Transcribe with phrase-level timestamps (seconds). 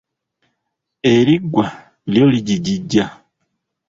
[1.13, 1.65] Eriggwa
[2.11, 3.05] lyo lijigija.